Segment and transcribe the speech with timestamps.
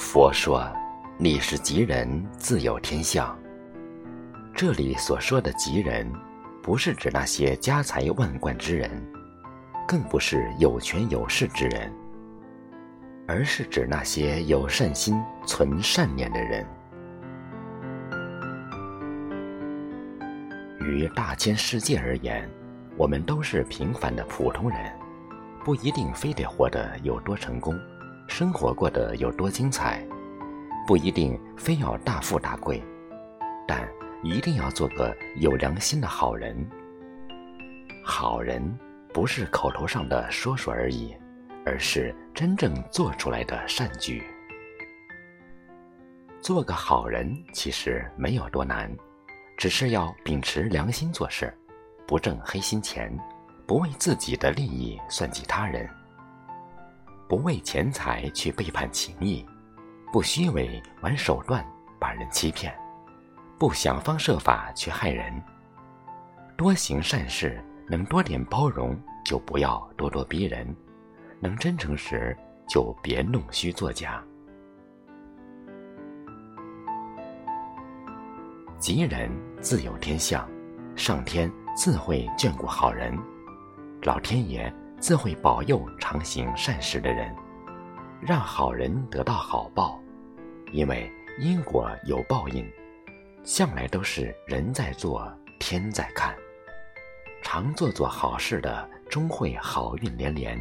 [0.00, 0.66] 佛说
[1.18, 3.38] ：“你是吉人，自有天相。”
[4.56, 6.10] 这里所说的吉人，
[6.62, 8.90] 不是指那些家财万贯之人，
[9.86, 11.92] 更不是有权有势之人，
[13.28, 16.66] 而是指那些有善心、存善念的人。
[20.80, 22.48] 于大千世界而言，
[22.96, 24.78] 我们都是平凡的普通人，
[25.62, 27.78] 不一定非得活得有多成功。
[28.30, 30.06] 生活过得有多精彩，
[30.86, 32.80] 不一定非要大富大贵，
[33.66, 33.86] 但
[34.22, 36.56] 一定要做个有良心的好人。
[38.04, 38.62] 好人
[39.12, 41.14] 不是口头上的说说而已，
[41.66, 44.22] 而是真正做出来的善举。
[46.40, 48.90] 做个好人其实没有多难，
[49.58, 51.52] 只是要秉持良心做事，
[52.06, 53.12] 不挣黑心钱，
[53.66, 55.86] 不为自己的利益算计他人。
[57.30, 59.46] 不为钱财去背叛情谊，
[60.12, 61.64] 不虚伪玩手段
[61.96, 62.76] 把人欺骗，
[63.56, 65.40] 不想方设法去害人。
[66.56, 70.66] 多行善事，能多点包容就不要咄咄逼人；
[71.38, 72.36] 能真诚时
[72.68, 74.20] 就别弄虚作假。
[78.80, 80.50] 吉人自有天相，
[80.96, 83.16] 上天自会眷顾好人，
[84.02, 84.74] 老天爷。
[85.00, 87.34] 自会保佑常行善事的人，
[88.20, 89.98] 让好人得到好报，
[90.72, 92.70] 因为因果有报应，
[93.42, 95.26] 向来都是人在做，
[95.58, 96.36] 天在看。
[97.42, 100.58] 常做做好事的，终会好运连连；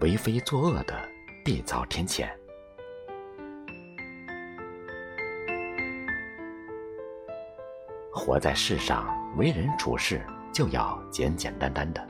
[0.00, 1.00] 为非作恶的，
[1.44, 2.28] 必遭天谴。
[8.12, 10.20] 活在世上，为人处事
[10.52, 12.04] 就要简简单单的，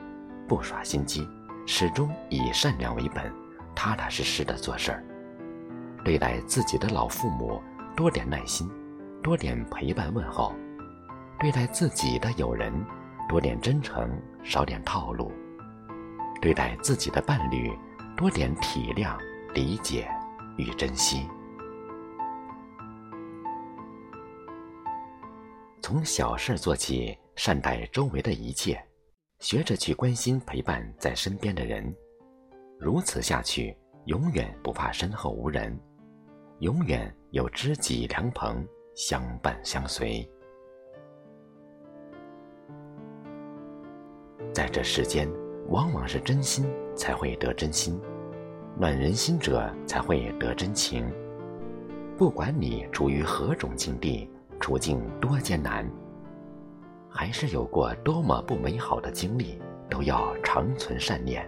[0.47, 1.29] 不耍心机。
[1.65, 3.31] 始终以善良为本，
[3.73, 5.03] 踏踏实实的做事儿。
[6.03, 7.61] 对待自己的老父母，
[7.95, 8.69] 多点耐心，
[9.21, 10.53] 多点陪伴问候；
[11.39, 12.73] 对待自己的友人，
[13.29, 14.09] 多点真诚，
[14.43, 15.31] 少点套路；
[16.41, 17.71] 对待自己的伴侣，
[18.17, 19.17] 多点体谅、
[19.53, 20.07] 理解
[20.57, 21.25] 与珍惜。
[25.81, 28.81] 从小事做起，善待周围的一切。
[29.43, 31.93] 学着去关心陪伴在身边的人，
[32.79, 35.77] 如此下去，永远不怕身后无人，
[36.59, 38.65] 永远有知己良朋
[38.95, 40.25] 相伴相随。
[44.53, 45.29] 在这世间，
[45.67, 46.65] 往往是真心
[46.95, 47.99] 才会得真心，
[48.79, 51.05] 暖人心者才会得真情。
[52.17, 55.85] 不管你处于何种境地，处境多艰难。
[57.15, 61.47] 还是有过多么不美好的经历，都要长存善念，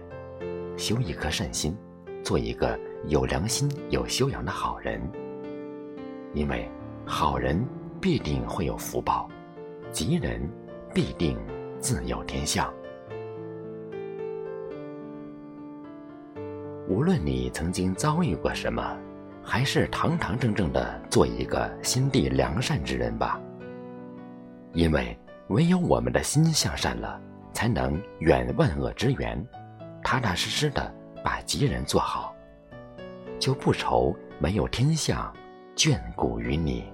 [0.76, 1.76] 修一颗善心，
[2.22, 2.78] 做一个
[3.08, 5.02] 有良心、有修养的好人。
[6.34, 6.70] 因为
[7.04, 7.66] 好人
[8.00, 9.28] 必定会有福报，
[9.90, 10.40] 吉人
[10.94, 11.36] 必定
[11.80, 12.72] 自有天相。
[16.88, 18.96] 无论你曾经遭遇过什么，
[19.42, 23.40] 还是堂堂正正的做一个心地良善之人吧，
[24.72, 25.18] 因为。
[25.48, 27.20] 唯有我们的心向善了，
[27.52, 29.44] 才能远万恶之源，
[30.02, 30.92] 踏踏实实的
[31.22, 32.34] 把吉人做好，
[33.38, 35.32] 就不愁没有天下
[35.76, 36.92] 眷顾于你。